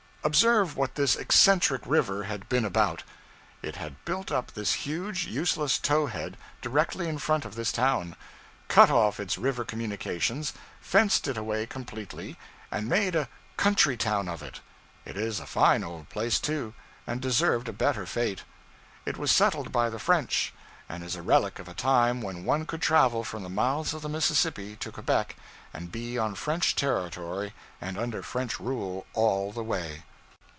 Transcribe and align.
Observe 0.23 0.77
what 0.77 0.93
this 0.93 1.15
eccentric 1.15 1.81
river 1.83 2.25
had 2.25 2.47
been 2.47 2.63
about: 2.63 3.01
it 3.63 3.77
had 3.77 4.05
built 4.05 4.31
up 4.31 4.51
this 4.51 4.73
huge 4.85 5.25
useless 5.25 5.79
tow 5.79 6.05
head 6.05 6.37
directly 6.61 7.07
in 7.07 7.17
front 7.17 7.43
of 7.43 7.55
this 7.55 7.71
town, 7.71 8.15
cut 8.67 8.91
off 8.91 9.19
its 9.19 9.39
river 9.39 9.65
communications, 9.65 10.53
fenced 10.79 11.27
it 11.27 11.37
away 11.37 11.65
completely, 11.65 12.37
and 12.69 12.87
made 12.87 13.15
a 13.15 13.27
'country' 13.57 13.97
town 13.97 14.29
of 14.29 14.43
it. 14.43 14.59
It 15.05 15.17
is 15.17 15.39
a 15.39 15.47
fine 15.47 15.83
old 15.83 16.07
place, 16.09 16.37
too, 16.39 16.75
and 17.07 17.19
deserved 17.19 17.67
a 17.67 17.73
better 17.73 18.05
fate. 18.05 18.43
It 19.07 19.17
was 19.17 19.31
settled 19.31 19.71
by 19.71 19.89
the 19.89 19.97
French, 19.97 20.53
and 20.87 21.03
is 21.03 21.15
a 21.15 21.23
relic 21.23 21.57
of 21.57 21.67
a 21.67 21.73
time 21.73 22.21
when 22.21 22.45
one 22.45 22.67
could 22.67 22.83
travel 22.83 23.23
from 23.23 23.41
the 23.41 23.49
mouths 23.49 23.91
of 23.95 24.03
the 24.03 24.07
Mississippi 24.07 24.75
to 24.75 24.91
Quebec 24.91 25.35
and 25.73 25.91
be 25.91 26.15
on 26.19 26.35
French 26.35 26.75
territory 26.75 27.55
and 27.81 27.97
under 27.97 28.21
French 28.21 28.59
rule 28.59 29.07
all 29.15 29.51
the 29.51 29.63
way. 29.63 30.03